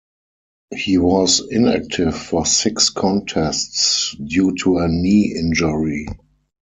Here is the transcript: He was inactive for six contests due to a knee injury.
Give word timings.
He 0.73 0.97
was 0.97 1.43
inactive 1.51 2.17
for 2.17 2.43
six 2.47 2.89
contests 2.89 4.15
due 4.15 4.55
to 4.63 4.79
a 4.79 4.87
knee 4.87 5.35
injury. 5.37 6.07